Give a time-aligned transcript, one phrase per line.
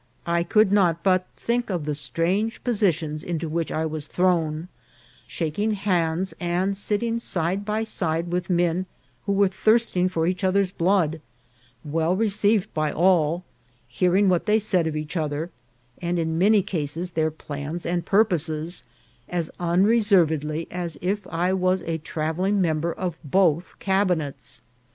[0.25, 0.97] I could C A R R E R A.
[1.03, 4.67] 139 not but think of the strange positions into which I was thrown:
[5.27, 8.87] shaking hands and sitting side by side with men
[9.27, 11.21] who were thirsting for each other's blood,
[11.85, 13.43] well received by all,
[13.87, 15.51] hearing what they said of each other,
[16.01, 18.83] and in many cases their plans and purposes,
[19.29, 24.61] as unreservedly as if I was a travelling member of both cabinets.